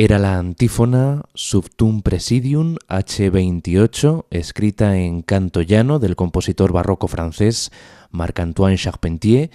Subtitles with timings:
[0.00, 7.72] Era la antífona Subtum Presidium H28, escrita en canto llano del compositor barroco francés
[8.12, 9.50] Marc-Antoine Charpentier,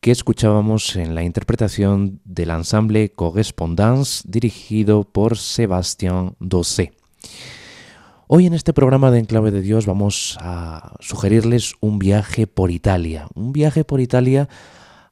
[0.00, 6.92] que escuchábamos en la interpretación del ensemble Correspondance dirigido por Sébastien Dossé.
[8.26, 13.28] Hoy en este programa de Enclave de Dios vamos a sugerirles un viaje por Italia,
[13.36, 14.48] un viaje por Italia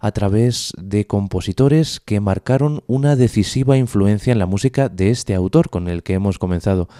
[0.05, 5.71] a través de compositores que marcaron una decisiva influencia en la música de este autor
[5.71, 6.91] con el que hemos comenzado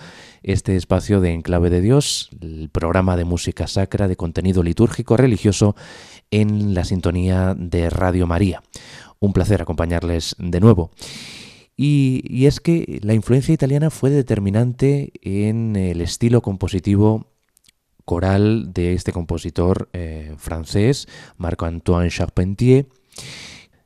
[0.43, 5.77] este espacio de Enclave de Dios, el programa de música sacra de contenido litúrgico religioso
[6.31, 8.63] en la sintonía de Radio María.
[9.21, 10.91] Un placer acompañarles de nuevo.
[11.77, 17.34] Y, y, es que la influencia italiana fue determinante en el estilo compositivo
[18.05, 22.87] coral de este compositor eh, francés, Marc-Antoine Charpentier,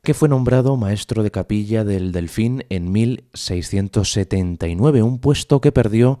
[0.03, 6.19] que fue nombrado maestro de capilla del Delfín en 1679, un puesto que perdió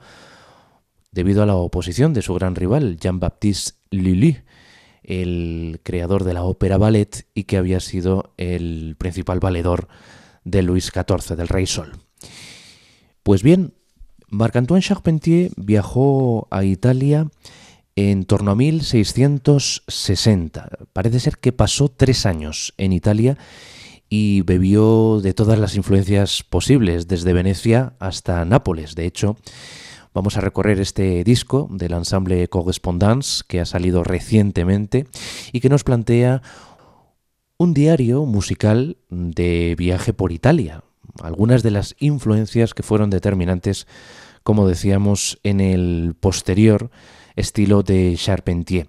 [1.11, 4.39] debido a la oposición de su gran rival, Jean-Baptiste Lully,
[5.03, 9.87] el creador de la ópera ballet y que había sido el principal valedor
[10.43, 11.93] de Luis XIV, del Rey Sol.
[13.23, 13.73] Pues bien,
[14.29, 17.27] Marc-Antoine Charpentier viajó a Italia
[17.99, 20.69] en torno a 1660.
[20.93, 23.37] Parece ser que pasó tres años en Italia
[24.07, 28.95] y bebió de todas las influencias posibles, desde Venecia hasta Nápoles.
[28.95, 29.35] De hecho,
[30.13, 35.05] vamos a recorrer este disco del ensemble Correspondance que ha salido recientemente
[35.51, 36.41] y que nos plantea
[37.57, 40.85] un diario musical de viaje por Italia,
[41.21, 43.87] algunas de las influencias que fueron determinantes,
[44.43, 46.91] como decíamos, en el posterior
[47.39, 48.87] estilo de Charpentier.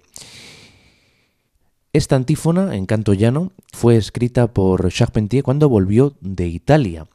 [1.93, 7.07] Esta antífona, en canto llano, fue escrita por Charpentier cuando volvió de Italia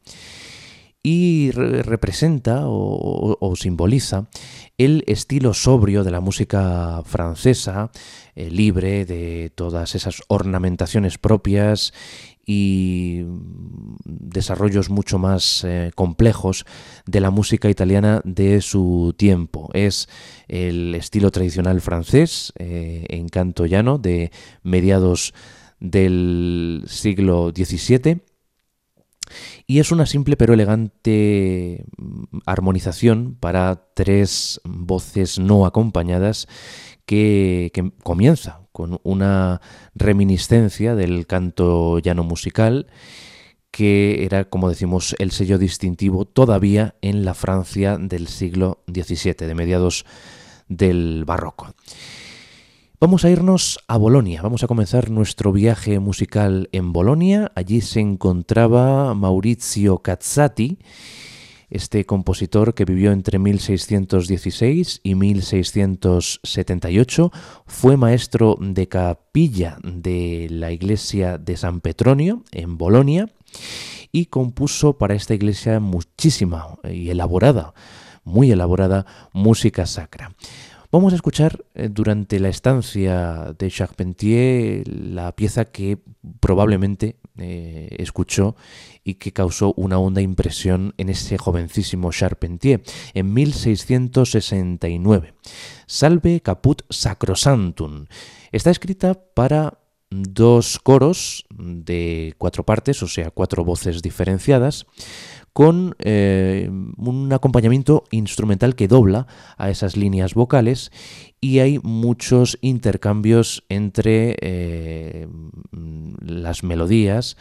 [1.02, 4.26] y representa o, simboliza
[4.76, 7.92] el estilo sobrio de la música francesa,
[8.34, 11.94] eh, libre de todas esas ornamentaciones propias
[12.44, 13.22] y
[14.36, 16.64] desarrollos mucho más eh, complejos
[17.06, 19.70] de la música italiana de su tiempo.
[19.72, 20.08] Es
[20.46, 24.30] el estilo tradicional francés eh, en canto llano de
[24.62, 25.34] mediados
[25.80, 28.20] del siglo XVII
[29.66, 36.46] y es una simple pero elegante mm, armonización para tres voces no acompañadas
[37.06, 37.72] que,
[38.02, 39.60] comienza con una
[39.94, 42.88] reminiscencia del canto llano musical
[43.76, 49.54] que era, como decimos, el sello distintivo todavía en la Francia del siglo XVII, de
[49.54, 50.06] mediados
[50.66, 51.74] del barroco.
[52.98, 57.52] Vamos a irnos a Bolonia, vamos a comenzar nuestro viaje musical en Bolonia.
[57.54, 60.78] Allí se encontraba Maurizio Cazzati,
[61.68, 67.30] este compositor que vivió entre 1616 y 1678,
[67.66, 73.28] fue maestro de capilla de la iglesia de San Petronio en Bolonia
[74.12, 77.74] y compuso para esta iglesia muchísima y elaborada,
[78.24, 80.34] muy elaborada música sacra.
[80.92, 85.98] Vamos a escuchar eh, durante la estancia de Charpentier la pieza que
[86.40, 88.56] probablemente eh, escuchó
[89.04, 92.82] y que causó una honda impresión en ese jovencísimo Charpentier
[93.14, 95.34] en 1669.
[95.86, 98.06] Salve Caput Sacrosantum.
[98.52, 99.78] Está escrita para
[100.22, 104.86] dos coros de cuatro partes, o sea, cuatro voces diferenciadas,
[105.52, 106.68] con eh,
[106.98, 109.26] un acompañamiento instrumental que dobla
[109.56, 110.92] a esas líneas vocales
[111.40, 115.28] y hay muchos intercambios entre eh,
[116.20, 117.38] las melodías,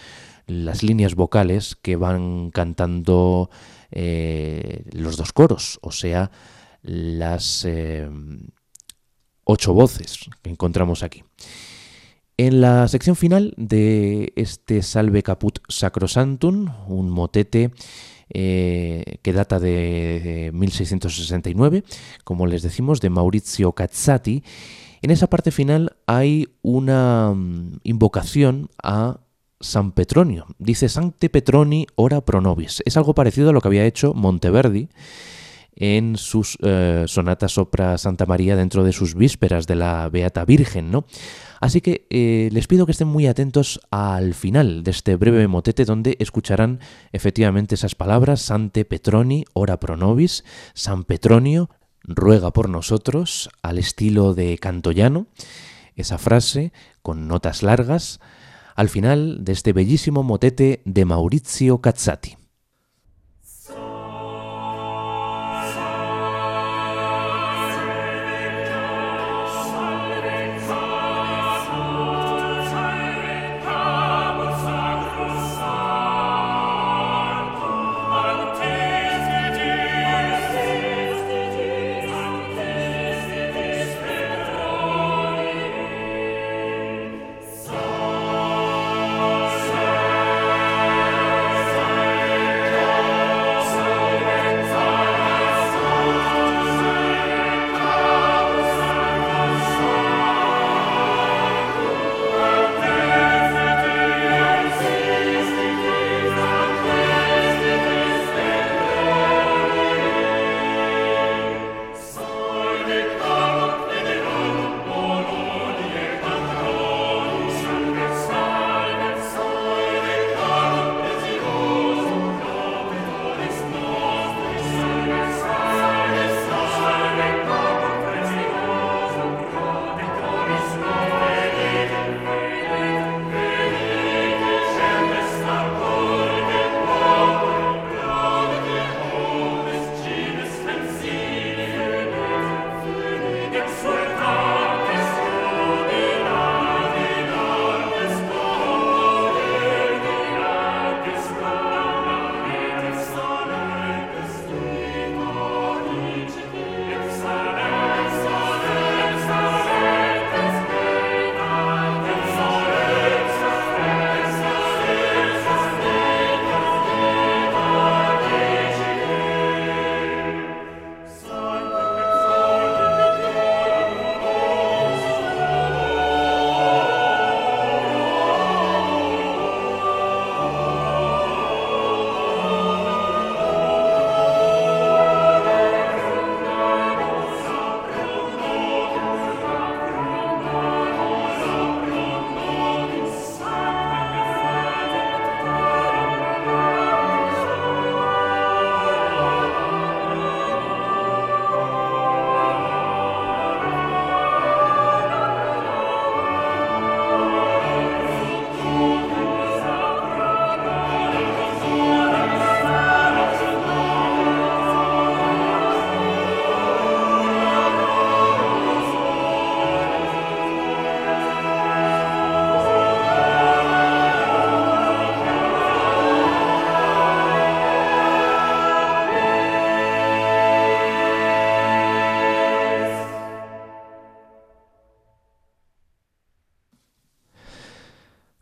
[0.48, 3.50] las líneas vocales que van cantando
[3.92, 6.31] eh, los dos coros, o sea,
[6.83, 7.68] las
[9.44, 11.24] ocho voces que encontramos aquí.
[12.37, 17.71] En la sección final de este Salve Caput Sacrosantum, un motete
[18.29, 21.85] eh, que data de, 1669,
[22.25, 24.43] como les decimos, de Maurizio Cazzati,
[25.01, 29.21] en esa parte final hay una mm, invocación a
[29.61, 30.45] San Petronio.
[30.59, 32.83] Dice Sancte Petroni ora pro nobis.
[32.85, 34.89] Es algo parecido a lo que había hecho Monteverdi
[35.75, 40.92] en sus eh, sonatas sopra Santa María dentro de sus vísperas de la Beata Virgen,
[40.92, 41.06] ¿no?
[41.60, 45.86] Así que eh, les pido que estén muy atentos al final de este breve motete
[45.86, 46.80] donde escucharán
[47.12, 50.44] efectivamente esas palabras, Sante Petroni, ora pro nobis,
[50.74, 51.69] San Petronio,
[52.04, 55.27] ruega por nosotros, al estilo de Cantoyano,
[55.95, 58.19] esa frase con notas largas,
[58.75, 62.44] al final de este bellísimo motete de Maurizio Cazzati.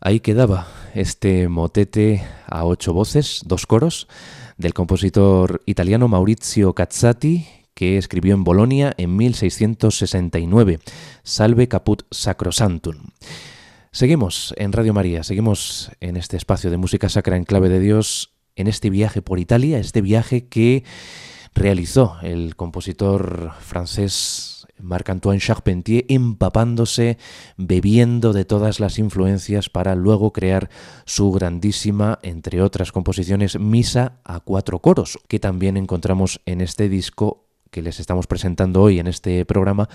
[0.05, 4.09] Ahí quedaba este motete a ocho voces, dos coros,
[4.57, 10.81] del compositor italiano Maurizio Cazzati, que escribió en Bolonia en 1669,
[11.23, 12.97] Salve Caput Sacrosantum.
[13.93, 18.33] Seguimos en Radio María, seguimos en este espacio de música sacra en clave de Dios,
[18.57, 20.83] en este viaje por Italia, este viaje que
[21.55, 27.17] realizó el compositor francés Marc-Antoine Charpentier empapándose,
[27.57, 30.69] bebiendo de todas las influencias para luego crear
[31.05, 37.43] su grandísima, entre otras composiciones, Misa a cuatro coros, que también encontramos en este disco
[37.73, 39.89] que les estamos presentando hoy en este programa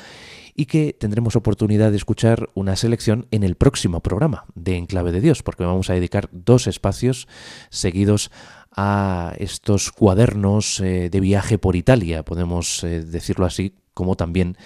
[0.54, 5.20] y que tendremos oportunidad de escuchar una selección en el próximo programa de Enclave de
[5.20, 7.28] Dios, porque vamos a dedicar dos espacios
[7.70, 8.32] seguidos
[8.76, 14.56] a estos cuadernos eh, de viaje por Italia, podemos eh, decirlo así, como también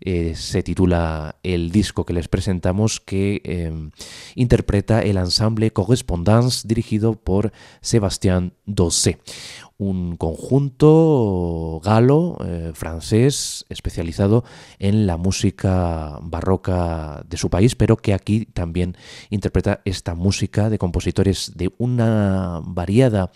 [0.00, 3.92] eh, se titula el disco que les presentamos, que em,
[4.34, 9.20] interpreta el ensamble Correspondance dirigido por Sebastián Dossé,
[9.78, 14.42] un conjunto galo eh, francés especializado
[14.80, 18.96] en la música barroca de su país, pero que aquí también
[19.30, 23.30] interpreta esta música de compositores de una variada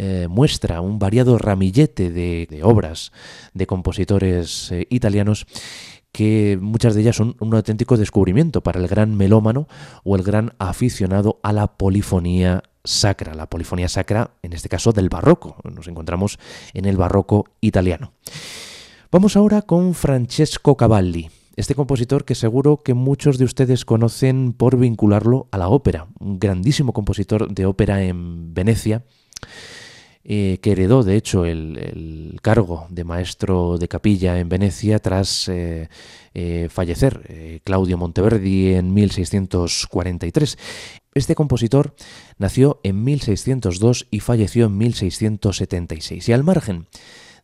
[0.00, 3.10] eh, muestra un variado ramillete de, obras
[3.52, 5.44] de compositores eh, italianos
[6.12, 9.66] que muchas de ellas son un auténtico descubrimiento para el gran melómano
[10.04, 15.08] o el gran aficionado a la polifonía sacra, la polifonía sacra en este caso del
[15.08, 16.38] barroco, nos encontramos
[16.74, 18.12] en el barroco italiano.
[19.10, 24.78] Vamos ahora con Francesco Cavalli, este compositor que seguro que muchos de ustedes conocen por
[24.78, 29.02] vincularlo a la ópera, un grandísimo compositor de ópera en Venecia,
[30.30, 35.88] eh, que heredó de hecho el, cargo de maestro de capilla en Venecia tras eh,
[36.34, 40.58] eh, fallecer Claudio Monteverdi en 1643.
[41.14, 41.94] Este compositor
[42.36, 46.28] nació en 1602 y falleció en 1676.
[46.28, 46.88] Y al margen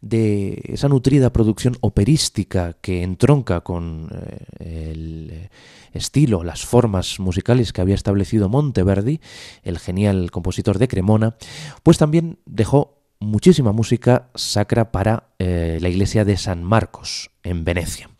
[0.04, 4.10] de esa nutrida producción operística que entronca con
[4.58, 5.48] el
[5.92, 9.20] estilo, las formas musicales que había establecido Monteverdi,
[9.62, 11.36] el genial compositor de Cremona,
[11.82, 18.10] pues también dejó muchísima música sacra para eh, la iglesia de San Marcos, en Venecia,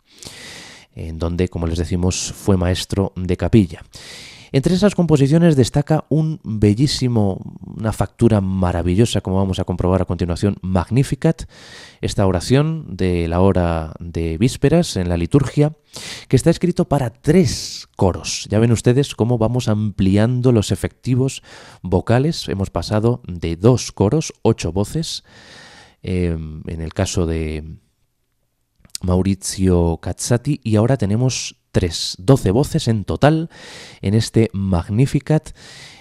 [0.94, 3.82] en donde, como les decimos, fue maestro de capilla.
[4.54, 7.40] Entre esas composiciones destaca un bellísimo,
[7.76, 11.50] una factura maravillosa, como vamos a comprobar a continuación, Magnificat,
[12.00, 15.73] esta oración de la hora de vísperas en la liturgia,
[16.28, 18.46] que está escrito para tres coros.
[18.49, 21.42] Ya ven ustedes cómo vamos ampliando los efectivos
[21.82, 22.49] vocales.
[22.49, 25.25] Hemos pasado de dos coros, ocho voces,
[26.00, 27.64] em, en el caso de
[29.02, 33.50] Maurizio Cazzati, y ahora tenemos tres, doce voces en total
[34.00, 35.50] en este Magnificat.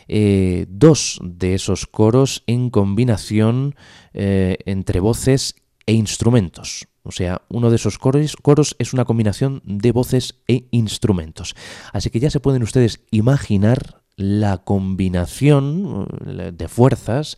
[0.07, 3.75] Eh, dos de esos coros en combinación
[4.13, 5.55] eh, entre voces
[5.87, 6.87] e instrumentos.
[7.01, 11.55] O sea, uno de esos coros, coros, es una combinación de voces e instrumentos.
[11.91, 17.37] Así que ya se pueden ustedes imaginar la combinación eh, de fuerzas,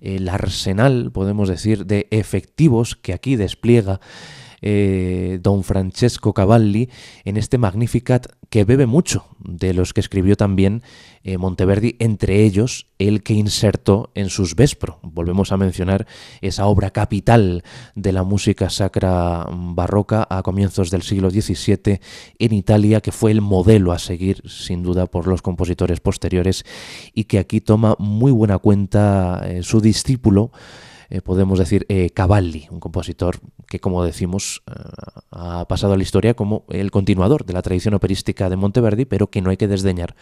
[0.00, 4.00] el arsenal, podemos decir, de efectivos que aquí despliega
[4.60, 6.88] eh, don Francesco Cavalli
[7.24, 10.82] en este Magnificat que bebe mucho de los que escribió también
[11.24, 15.00] eh, Monteverdi, entre ellos el que insertó en sus Vespro.
[15.02, 16.06] Volvemos a mencionar
[16.40, 22.00] esa obra capital de la música sacra barroca a comienzos del siglo XVII
[22.38, 26.64] en Italia, que fue el modelo a seguir sin duda por los compositores posteriores
[27.12, 30.52] y que aquí toma muy buena cuenta eh, su discípulo,
[31.08, 34.72] eh, podemos decir eh, Cavalli, un compositor que, como decimos, eh,
[35.30, 39.28] ha pasado a la historia como el continuador de la tradición operística de Monteverdi, pero
[39.28, 40.16] que no hay que desdeñar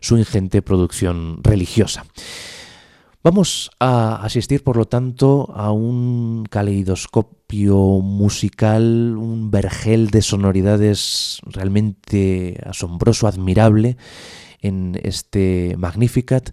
[0.00, 2.04] su ingente producción religiosa.
[3.22, 12.58] Vamos a asistir, por lo tanto, a un caleidoscopio musical, un vergel de sonoridades realmente
[12.64, 13.98] asombroso, admirable
[14.62, 16.50] en este Magnificat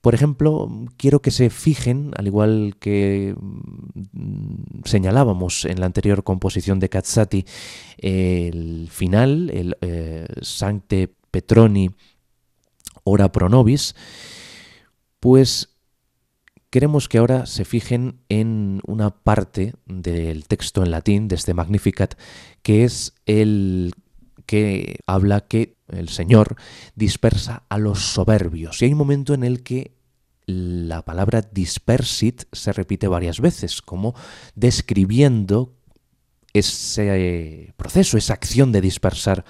[0.00, 6.80] por ejemplo, quiero que se fijen, al igual que mm, señalábamos en la anterior composición
[6.80, 7.44] de Cazzati,
[7.98, 11.90] el final, el eh, Sancte Petroni
[13.04, 13.94] Ora Pro Nobis,
[15.20, 15.76] pues
[16.70, 22.14] queremos que ahora se fijen en una parte del texto en latín de este Magnificat,
[22.62, 23.94] que es el
[24.48, 26.56] que habla que el Señor
[26.94, 28.80] dispersa a los soberbios.
[28.80, 29.92] Y hay un momento en el que
[30.46, 34.14] la palabra dispersit se repite varias veces, como
[34.54, 35.74] describiendo
[36.54, 39.44] ese proceso, esa acción de dispersar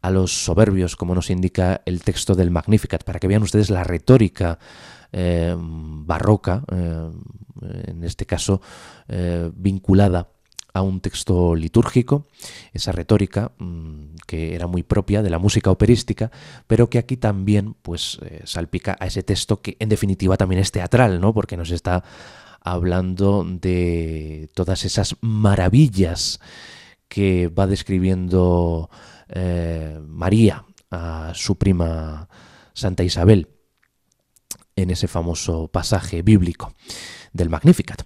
[0.00, 3.84] a los soberbios, como nos indica el texto del Magnificat, para que vean ustedes la
[3.84, 4.58] retórica
[5.12, 7.10] eh, barroca, eh,
[7.88, 8.62] en este caso
[9.08, 10.30] eh, vinculada
[10.74, 12.26] a un texto litúrgico,
[12.72, 16.30] esa retórica mm, que era muy propia de la música operística,
[16.66, 21.20] pero que aquí también pues salpica a ese texto que en definitiva también es teatral,
[21.20, 21.34] ¿no?
[21.34, 22.04] Porque nos está
[22.60, 26.40] hablando de todas esas maravillas
[27.08, 28.88] que va describiendo
[30.06, 32.28] María a su prima
[32.74, 33.48] Santa Isabel
[34.76, 36.72] en ese famoso pasaje bíblico
[37.32, 38.02] del Magnificat.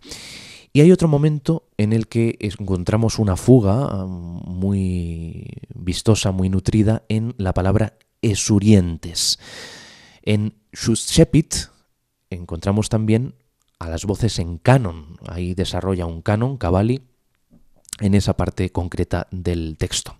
[0.76, 7.34] Y hay otro momento en el que encontramos una fuga muy vistosa, muy nutrida en
[7.38, 9.38] la palabra esurientes.
[10.20, 11.54] En Shushepit
[12.28, 13.36] encontramos también
[13.78, 15.16] a las voces en canon.
[15.26, 17.00] Ahí desarrolla un canon, Cavalli,
[18.00, 20.14] en esa parte concreta del texto.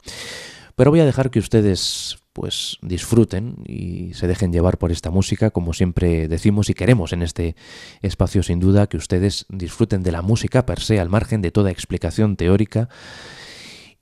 [0.75, 5.51] Pero voy a dejar que ustedes pues disfruten y se dejen llevar por esta música,
[5.51, 7.57] como siempre decimos y queremos en este
[8.03, 11.71] espacio sin duda que ustedes disfruten de la música per se al margen de toda
[11.71, 12.91] explicación teórica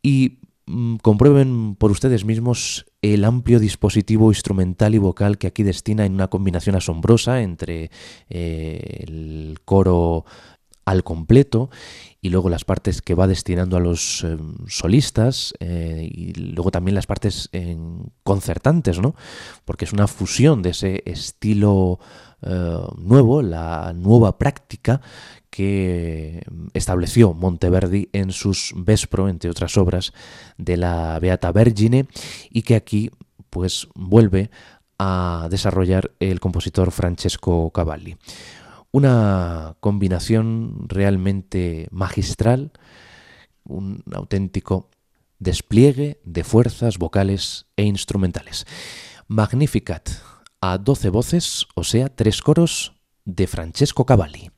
[0.02, 6.04] y mm, comprueben por ustedes mismos el amplio dispositivo instrumental y vocal que aquí destina
[6.04, 7.92] en una combinación asombrosa entre
[8.30, 10.24] eh, el coro
[10.84, 11.70] al completo
[12.24, 16.94] y luego las partes que va destinando a los eh, solistas eh, y luego también
[16.94, 17.50] las partes
[18.22, 19.14] concertantes, ¿no?
[19.66, 21.98] Porque es una fusión de ese estilo
[22.40, 25.02] eh, nuevo, la nueva práctica
[25.50, 30.14] que estableció Monteverdi en sus Vespro, entre otras obras,
[30.56, 32.06] de la Beata Vergine
[32.48, 33.10] y que aquí
[33.50, 34.50] pues vuelve
[34.98, 38.16] a desarrollar el compositor Francesco Cavalli.
[38.94, 42.70] Una combinación realmente magistral,
[43.64, 44.88] un auténtico
[45.40, 48.66] despliegue de fuerzas vocales e instrumentales.
[49.26, 50.10] Magnificat
[50.60, 52.92] a 12 voces, o sea, tres coros
[53.24, 54.53] de Francesco Cavalli.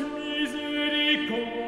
[0.00, 1.63] et misericordia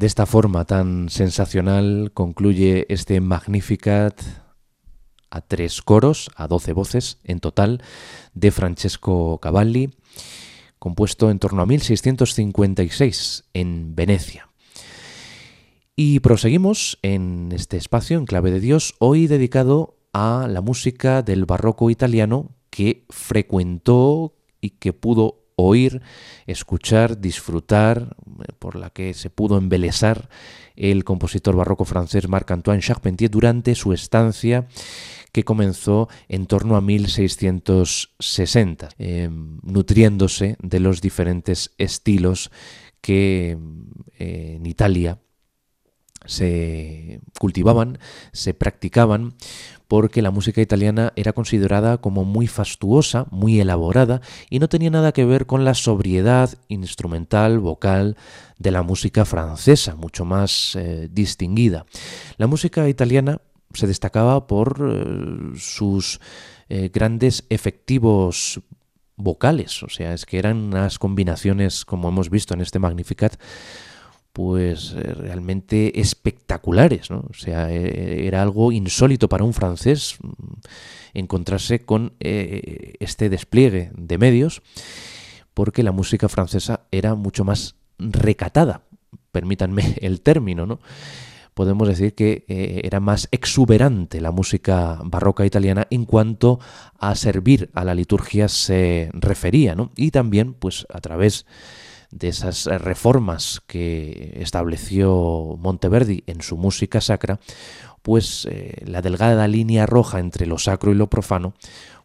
[0.00, 4.18] De esta forma tan sensacional concluye este Magnificat
[5.28, 7.82] a tres coros, a doce voces en total,
[8.32, 9.90] de Francesco Cavalli,
[10.78, 14.48] compuesto en torno a 1656 en Venecia.
[15.96, 21.44] Y proseguimos en este espacio, en clave de Dios, hoy dedicado a la música del
[21.44, 26.00] barroco italiano que frecuentó y que pudo oír,
[26.46, 30.28] escuchar, disfrutar, eh, por la que se pudo embelesar
[30.76, 34.66] el compositor barroco francés Marc-Antoine Charpentier durante su estancia
[35.32, 42.50] que comenzó en torno a 1660, em, nutriéndose de los diferentes estilos
[43.00, 43.56] que
[44.18, 45.20] eh, en Italia
[46.26, 48.00] se cultivaban,
[48.32, 49.34] se practicaban,
[49.90, 55.10] porque la música italiana era considerada como muy fastuosa, muy elaborada y no tenía nada
[55.10, 58.16] que ver con la sobriedad instrumental, vocal
[58.56, 61.86] de la música francesa, mucho más eh, distinguida.
[62.36, 63.40] La música italiana
[63.74, 66.20] se destacaba por eh, sus
[66.68, 68.60] eh, grandes efectivos
[69.16, 73.40] vocales, o sea, es que eran unas combinaciones, como hemos visto en este Magnificat,
[74.32, 77.24] pues eh, realmente espectaculares, ¿no?
[77.30, 80.28] O sea, eh, era algo insólito para un francés mm,
[81.14, 84.62] encontrarse con eh, este despliegue de medios,
[85.54, 88.82] porque la música francesa era mucho más recatada,
[89.32, 90.80] permítanme el término, ¿no?
[91.52, 92.44] Podemos decir que
[92.84, 96.60] era más exuberante la música barroca italiana en cuanto
[96.98, 99.90] a servir a la liturgia se refería, ¿no?
[99.96, 101.44] Y también, pues, a través
[102.10, 107.40] de esas eh, reformas que estableció Monteverdi en su música sacra,
[108.02, 111.54] pues eh, la delgada línea roja entre lo sacro y lo profano,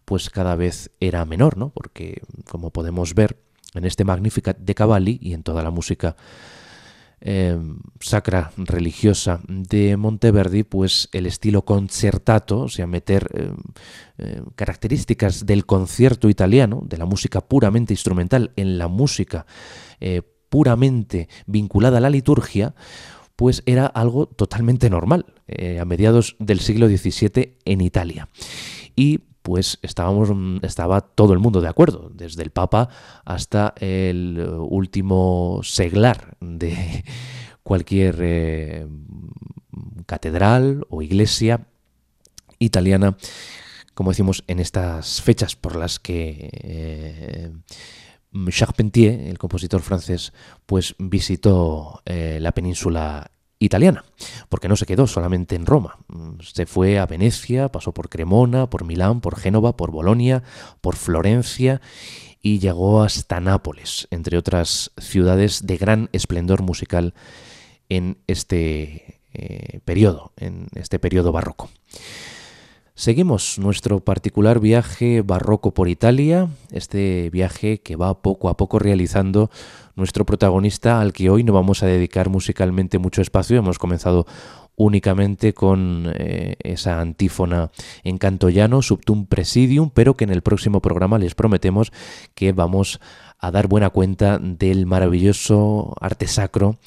[0.05, 1.69] pues cada vez era menor, ¿no?
[1.69, 3.37] Porque, como podemos ver
[3.73, 6.15] en este Magnificat de Cavalli y en toda la música
[7.27, 13.55] Em, sacra religiosa de Monteverdi, pues el estilo concertato, o sea, meter em,
[14.19, 19.47] em, características del concierto italiano, de la música puramente instrumental, en la música
[19.99, 22.75] eh, puramente vinculada a la liturgia,
[23.35, 28.29] pues era algo totalmente normal eh, a mediados del siglo XVII en Italia.
[28.95, 30.31] Y pues estábamos,
[30.63, 32.89] estaba todo el mundo de acuerdo, desde el Papa
[33.25, 37.05] hasta el último seglar de
[37.63, 38.87] cualquier eh,
[40.07, 41.67] catedral o iglesia
[42.57, 43.17] italiana,
[43.93, 47.51] como decimos, en estas fechas por las que eh,
[48.49, 50.33] Charpentier, el compositor francés,
[50.65, 53.29] pues visitó eh, la península
[53.65, 54.05] italiana,
[54.49, 55.97] porque no se quedó solamente en Roma,
[56.41, 60.43] se fue a Venecia, pasó por Cremona, por Milán, por Génova, por Bolonia,
[60.81, 61.81] por Florencia
[62.41, 67.15] y llegó hasta Nápoles, entre otras ciudades de gran esplendor musical
[67.89, 71.69] en este eh, periodo, en este periodo barroco.
[72.97, 79.51] Seguimos nuestro particular viaje barroco por Italia, este viaje que va poco a poco realizando
[79.97, 83.57] nuestro protagonista al que hoy no vamos a dedicar musicalmente mucho espacio.
[83.57, 84.25] Hemos comenzado
[84.77, 87.69] únicamente con eh, esa antífona
[88.05, 91.91] en canto llano, subtum presidium, pero que en el próximo programa les prometemos
[92.33, 93.01] que vamos
[93.39, 96.77] a dar buena cuenta del maravilloso arte sacro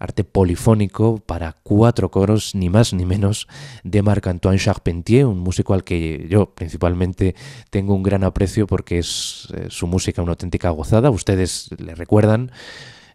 [0.00, 3.46] arte polifónico para cuatro coros, ni más ni menos,
[3.84, 7.36] de Marc-Antoine Charpentier, un músico al que yo principalmente
[7.68, 11.10] tengo un gran aprecio porque es eh, su música una auténtica gozada.
[11.10, 12.50] Ustedes le recuerdan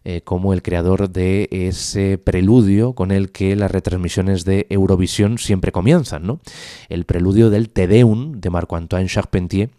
[0.08, 5.72] eh, como el creador de ese preludio con el que las retransmisiones de Eurovisión siempre
[5.72, 6.38] comienzan, ¿no?
[6.88, 9.70] El preludio del Te Deum de Marc-Antoine Charpentier.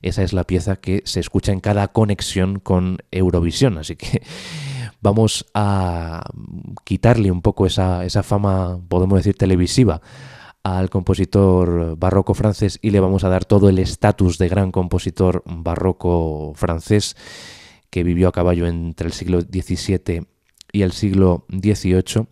[0.00, 4.22] Esa es la pieza que se escucha en cada conexión con Eurovisión, así que
[5.04, 6.24] vamos a
[6.82, 10.00] quitarle un poco esa, esa fama, podemos decir, televisiva
[10.62, 15.42] al compositor barroco francés y le vamos a dar todo el estatus de gran compositor
[15.44, 17.16] barroco francés
[17.90, 20.26] que vivió a caballo entre el siglo XVII
[20.72, 22.26] y el siglo XVIII,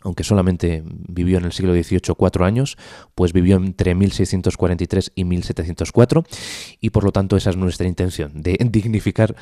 [0.00, 2.78] aunque solamente vivió en el siglo XVIII cuatro años,
[3.14, 6.24] pues vivió entre 1643 y 1704,
[6.80, 9.36] y por lo tanto esa es nuestra intención, de dignificar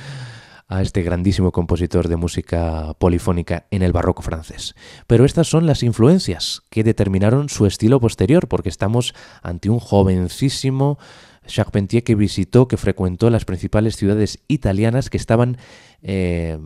[0.72, 4.74] a este grandísimo compositor de música polifónica en el barroco francés.
[5.06, 10.98] Pero estas son las influencias que determinaron su estilo posterior, porque estamos ante un jovencísimo
[11.46, 15.58] Charpentier que visitó, que frecuentó las principales ciudades italianas que estaban
[16.02, 16.58] eh,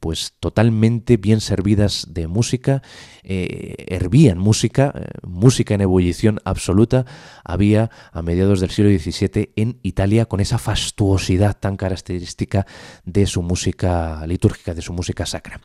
[0.00, 2.82] pues totalmente bien servidas de música,
[3.22, 7.04] eh, hervían música, eh, música en ebullición absoluta,
[7.44, 12.66] había a mediados del siglo XVII en Italia con esa fastuosidad tan característica
[13.04, 15.60] de su música litúrgica, de su música sacra.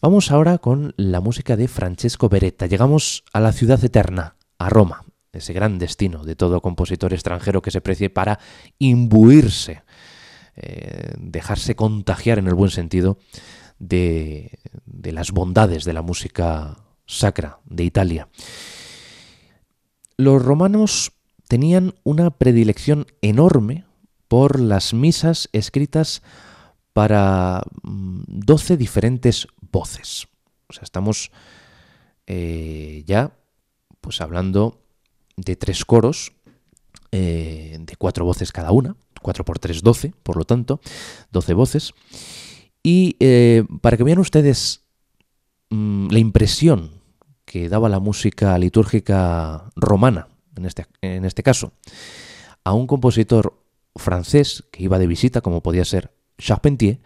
[0.00, 2.66] Vamos ahora con la música de Francesco Beretta.
[2.66, 7.70] Llegamos a la ciudad eterna, a Roma, ese gran destino de todo compositor extranjero que
[7.70, 8.38] se precie para
[8.78, 9.83] imbuirse
[10.56, 13.18] eh, dejarse contagiar en el buen sentido
[13.78, 18.28] de, de las bondades de la música sacra de Italia.
[20.16, 21.12] Los romanos
[21.48, 23.84] tenían una predilección enorme
[24.28, 26.22] por las misas escritas
[26.92, 30.28] para 12 mm, diferentes voces.
[30.68, 31.30] O sea, estamos
[32.26, 33.36] eh, ya
[34.00, 34.80] pues hablando
[35.36, 36.32] de tres coros,
[37.10, 40.80] eh, de cuatro voces cada una, 4 por 3, 12, por lo tanto,
[41.32, 41.94] 12 voces.
[42.82, 44.82] Y eh, para que vean ustedes
[45.70, 46.90] mm, la impresión
[47.46, 51.72] que daba la música litúrgica romana, en este, en este caso,
[52.64, 53.58] a un compositor
[53.96, 57.00] francés que iba de visita, como podía ser Charpentier,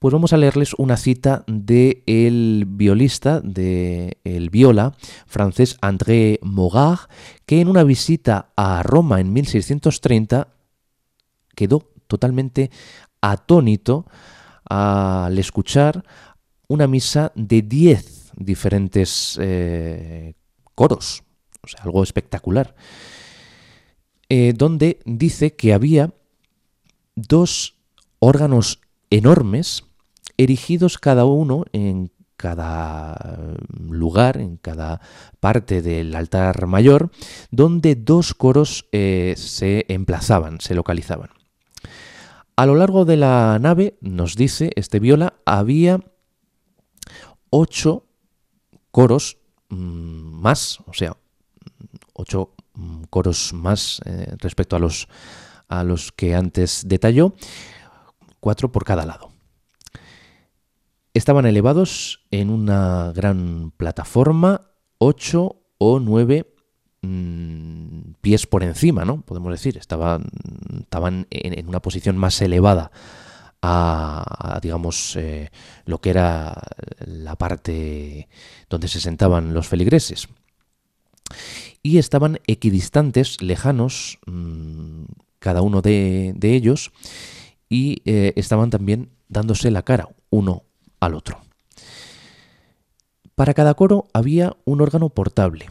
[0.00, 4.94] pues vamos a leerles una cita del el violista, del el viola
[5.26, 7.10] francés André Mogard,
[7.46, 10.48] que en una visita a Roma en 1630
[11.60, 12.70] quedó totalmente
[13.20, 14.06] atónito
[14.64, 16.02] al escuchar
[16.68, 20.32] una misa de 10 diferentes eh,
[20.74, 21.22] coros,
[21.62, 22.74] o sea, algo espectacular,
[24.30, 26.14] eh, donde dice que había
[27.14, 27.76] dos
[28.20, 28.80] órganos
[29.10, 29.84] enormes
[30.38, 33.36] erigidos cada uno en cada
[33.78, 35.02] lugar, en cada
[35.40, 37.10] parte del altar mayor,
[37.50, 41.39] donde dos coros eh, se emplazaban, se localizaban.
[42.60, 45.98] A lo largo de la nave, nos dice este viola, había
[47.48, 48.04] ocho
[48.90, 49.38] coros
[49.70, 49.76] mm,
[50.42, 51.16] más, o sea,
[52.12, 55.08] ocho mm, coros más eh, respecto a los,
[55.68, 57.32] a los que antes detalló,
[58.40, 59.32] cuatro por cada lado.
[61.14, 64.66] Estaban elevados en una gran plataforma,
[64.98, 66.49] ocho o nueve
[67.02, 69.22] mm, pies por encima, ¿no?
[69.22, 70.26] Podemos decir, estaban,
[70.80, 72.90] estaban en, una posición más elevada
[73.62, 75.50] a, digamos, eh,
[75.84, 76.60] lo que era
[77.04, 78.28] la parte
[78.68, 80.28] donde se sentaban los feligreses.
[81.82, 85.04] Y estaban equidistantes, lejanos, mm,
[85.38, 86.92] cada uno de, ellos,
[87.68, 90.64] y eh, estaban también dándose la cara, uno
[91.00, 91.40] al otro.
[93.34, 95.70] Para cada coro había un órgano portable,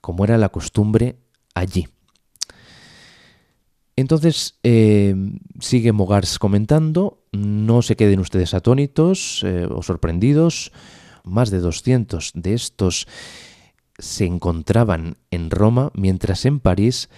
[0.00, 1.16] como era la costumbre
[1.54, 1.88] allí.
[3.96, 5.14] Entonces, eh,
[5.58, 10.70] sigue Mogars comentando, no se queden ustedes atónitos eh, o sorprendidos,
[11.24, 13.08] más de 200 de estos
[13.98, 17.08] se encontraban en Roma, mientras en París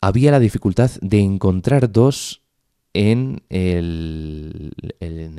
[0.00, 2.42] había la dificultad de encontrar dos
[2.94, 4.72] en el,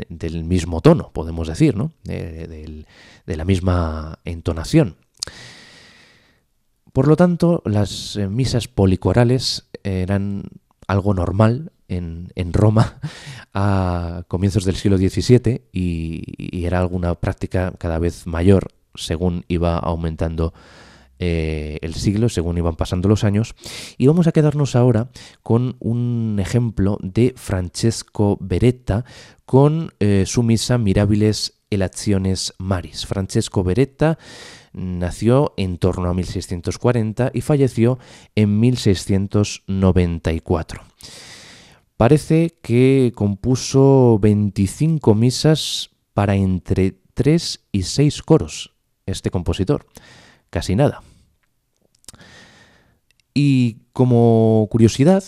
[0.09, 1.91] del mismo tono, podemos decir, ¿no?
[2.03, 2.85] de,
[3.25, 4.95] la misma entonación.
[6.93, 10.43] Por lo tanto, las eh, misas policorales eran
[10.87, 12.99] algo normal en, Roma
[13.53, 20.53] a comienzos del siglo XVII y, era alguna práctica cada vez mayor según iba aumentando
[21.19, 23.55] eh, el siglo, según iban pasando los años.
[23.97, 25.09] Y vamos a quedarnos ahora
[25.41, 29.03] con un ejemplo de Francesco Beretta
[29.45, 33.05] con eh, su misa Mirabiles Elaciones Maris.
[33.05, 34.17] Francesco Beretta
[34.73, 37.99] nació en torno a 1640 y falleció
[38.35, 40.83] en 1694.
[41.97, 48.73] Parece que compuso 25 misas para entre 3 y 6 coros
[49.05, 49.85] este compositor.
[50.49, 51.01] Casi nada.
[53.33, 55.23] Y como curiosidad,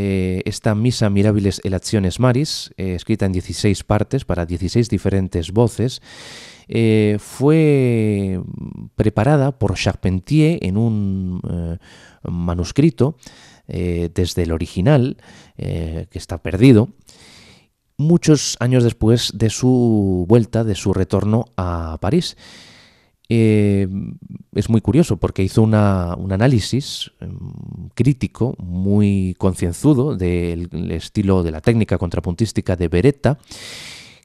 [0.00, 6.02] eh, esta Misa Mirabiles Elaciones Maris, eh, escrita en 16 partes para 16 diferentes voces,
[6.68, 8.40] eh, fue
[8.94, 11.40] preparada por Charpentier en un
[12.22, 13.16] manuscrito
[13.66, 15.16] desde el original,
[15.56, 16.90] que está perdido,
[17.98, 22.36] muchos años después de su vuelta, de su retorno a París.
[23.30, 23.86] Eh,
[24.54, 27.38] es muy curioso porque hizo un análisis em,
[27.94, 33.38] crítico muy concienzudo del estilo de la técnica contrapuntística de Beretta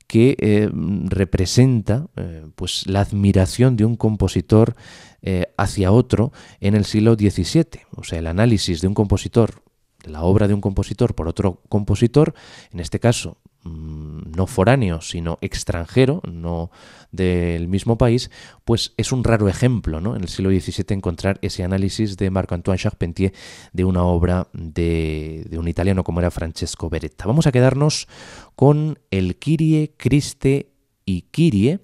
[0.07, 4.75] que em, representa eh, pues la admiración de un compositor
[5.21, 6.31] eh, hacia otro
[6.61, 7.81] en el siglo XVII.
[7.95, 9.63] O sea, el análisis de un compositor,
[10.03, 12.33] de la obra de un compositor por otro compositor,
[12.71, 16.69] en este caso no foráneo, sino extranjero, no
[17.11, 18.31] del mismo país,
[18.65, 20.15] pues es un raro ejemplo ¿no?
[20.15, 23.33] en el siglo XVII encontrar ese análisis de Marc-Antoine Charpentier
[23.71, 27.25] de una obra de, un italiano como era Francesco Beretta.
[27.25, 28.07] Vamos a quedarnos
[28.55, 30.71] con el Kyrie, Christe
[31.05, 31.79] y Kyrie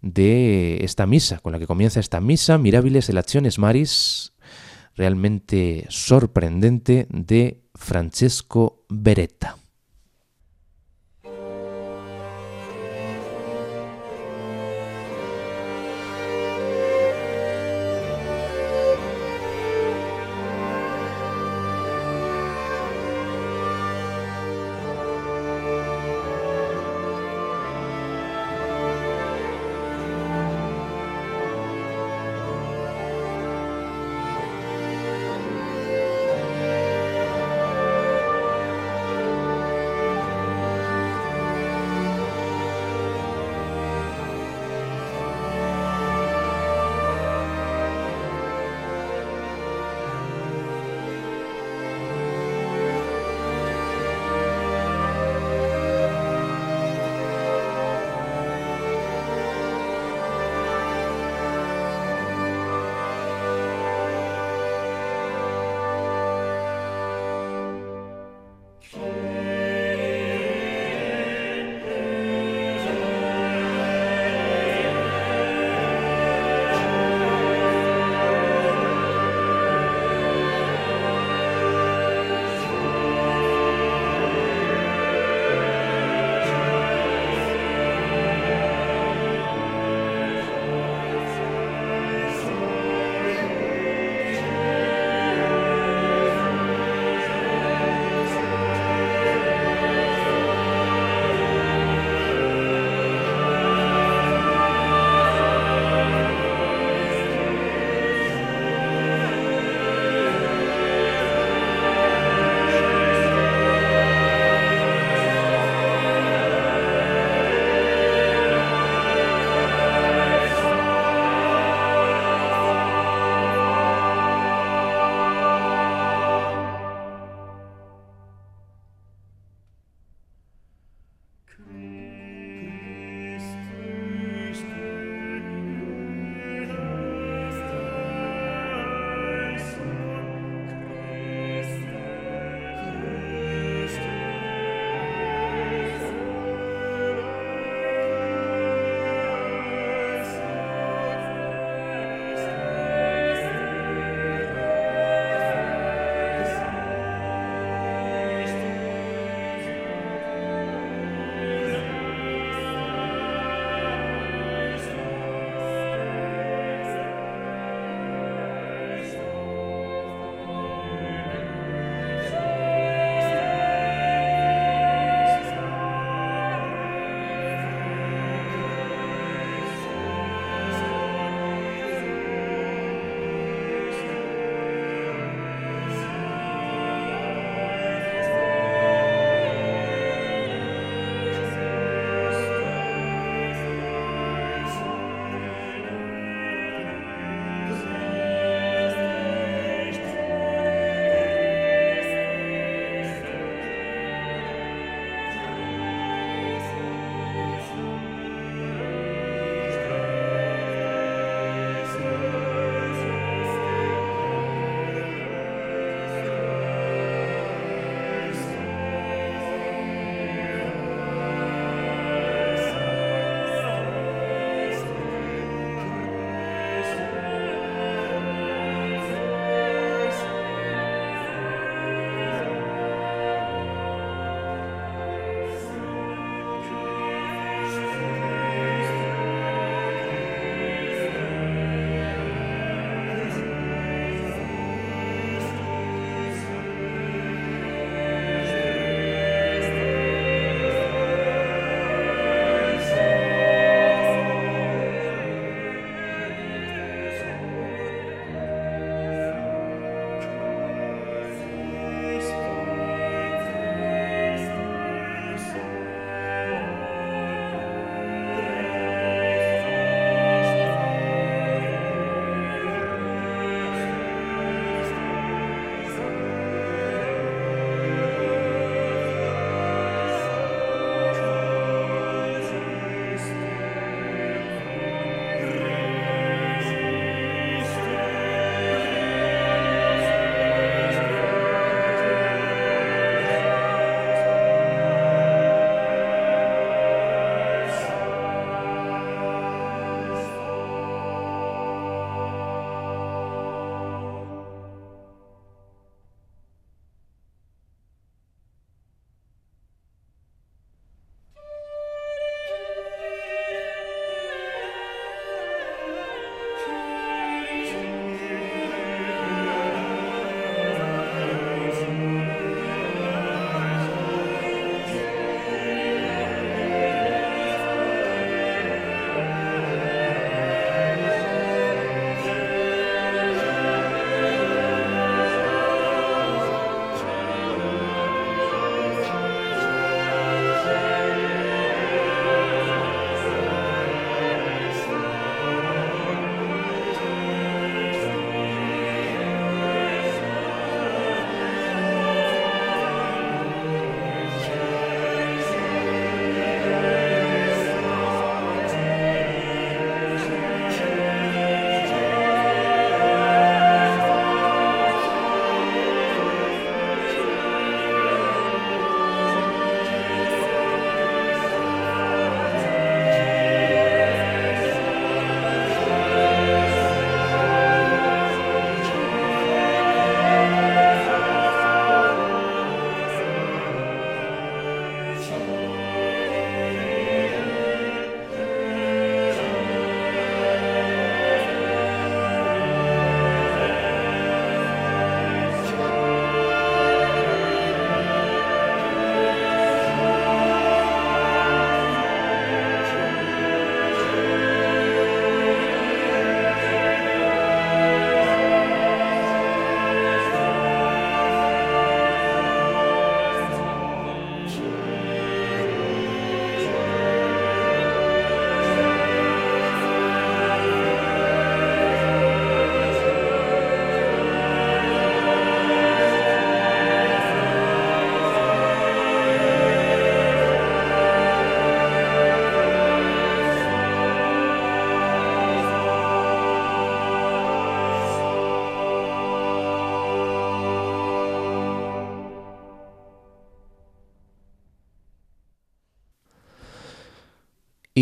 [0.00, 4.32] de esta misa, con la que comienza esta misa, Mirabiles Elaciones Maris,
[4.96, 9.59] realmente sorprendente, de Francesco Beretta.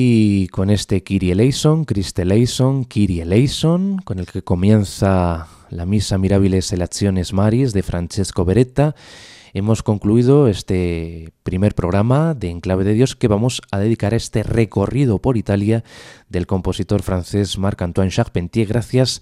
[0.00, 6.18] Y con este Kyrie eleison, Christe eleison, Kyrie eleison, con el que comienza la misa
[6.18, 8.94] Mirabiles Elecciones Maris de Francesco Beretta,
[9.54, 14.44] hemos concluido este primer programa de Enclave de Dios que vamos a dedicar a este
[14.44, 15.82] recorrido por Italia
[16.28, 19.20] del compositor francés Marc-Antoine Charpentier gracias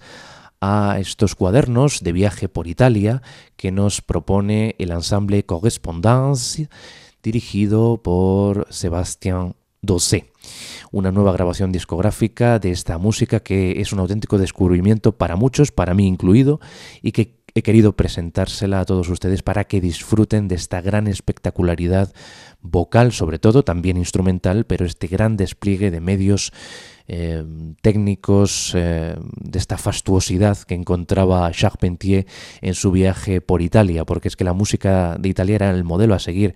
[0.61, 3.23] a estos cuadernos de viaje por Italia
[3.55, 6.69] que nos propone el ensamble Correspondance
[7.23, 9.55] dirigido por Sebastián
[9.87, 10.29] Dosé.
[10.91, 15.95] Una nueva grabación discográfica de esta música que es un auténtico descubrimiento para muchos, para
[15.95, 16.59] mí incluido,
[17.01, 22.13] y que he querido presentársela a todos ustedes para que disfruten de esta gran espectacularidad
[22.61, 26.53] vocal, sobre todo también instrumental, pero este gran despliegue de medios
[27.07, 27.43] eh,
[27.81, 32.27] técnicos, eh, de esta fastuosidad que encontraba Charpentier
[32.61, 36.13] en su viaje por Italia, porque es que la música de Italia era el modelo
[36.13, 36.53] a seguir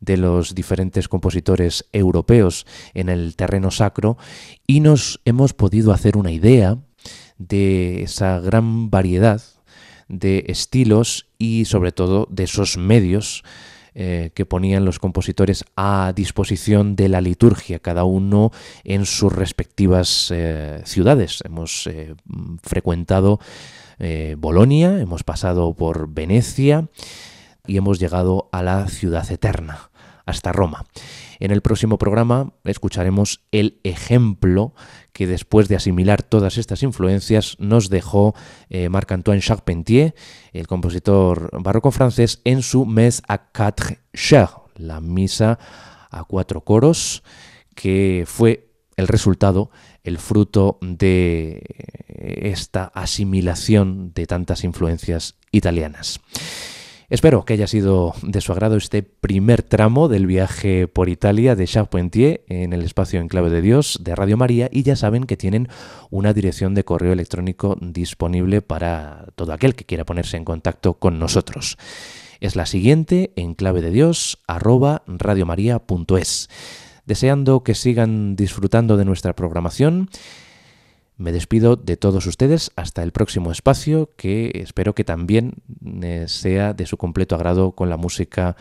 [0.00, 4.16] de los diferentes compositores europeos en el terreno sacro
[4.66, 6.78] y nos hemos podido hacer una idea
[7.38, 9.42] de esa gran variedad
[10.08, 13.44] de estilos y sobre todo de esos medios
[13.94, 18.52] eh, que ponían los compositores a disposición de la liturgia, cada uno
[18.84, 21.40] en sus respectivas eh, ciudades.
[21.44, 22.14] Hemos eh,
[22.62, 23.40] frecuentado
[24.36, 26.86] Bolonia, hemos pasado por Venecia
[27.68, 29.90] y hemos llegado a la ciudad eterna,
[30.26, 30.86] hasta Roma.
[31.38, 34.74] En el próximo programa escucharemos el ejemplo
[35.12, 38.34] que después de asimilar todas estas influencias nos dejó
[38.70, 40.14] eh, Marc-Antoine Charpentier,
[40.52, 45.58] el compositor barroco francés, en su Mes à quatre chœurs, la misa
[46.10, 47.22] a cuatro coros,
[47.74, 49.70] que fue el resultado,
[50.02, 51.62] el fruto de
[52.16, 56.20] esta asimilación de tantas influencias italianas.
[57.10, 61.66] Espero que haya sido de su agrado este primer tramo del viaje por Italia de
[61.66, 65.38] Charpentier en el espacio en clave de Dios de Radio María y ya saben que
[65.38, 65.68] tienen
[66.10, 71.18] una dirección de correo electrónico disponible para todo aquel que quiera ponerse en contacto con
[71.18, 71.78] nosotros.
[72.40, 76.50] Es la siguiente en clave de Dios arroba radiomaria.es.
[77.06, 80.10] Deseando que sigan disfrutando de nuestra programación,
[81.18, 85.54] me despido de todos ustedes hasta el próximo espacio que espero que también
[86.02, 88.56] eh, sea de su completo agrado con la música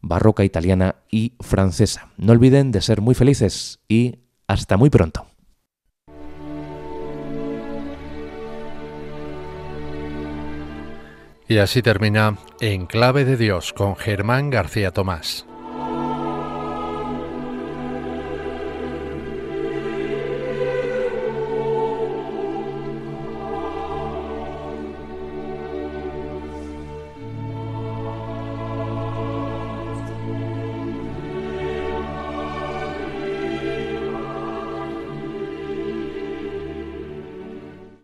[0.00, 2.08] barroca italiana y francesa.
[2.16, 4.16] No olviden de ser muy felices y
[4.48, 5.26] hasta muy pronto.
[11.48, 15.46] Y así termina En Clave de Dios con Germán García Tomás.